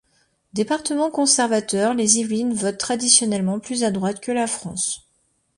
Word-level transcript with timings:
Département 0.53 1.11
conservateur, 1.11 1.93
les 1.93 2.17
Yvelines 2.17 2.55
votent 2.55 2.79
traditionnellement 2.79 3.59
plus 3.59 3.83
à 3.83 3.91
droite 3.91 4.19
que 4.19 4.31
la 4.31 4.47
France. 4.47 5.07